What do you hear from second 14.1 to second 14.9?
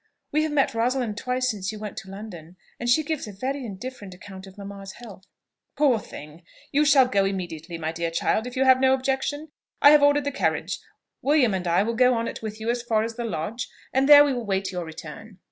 we will wait your